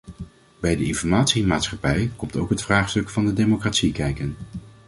[0.59, 4.35] Bij de informatiemaatschappij komt ook het vraagstuk van de democratie kijken.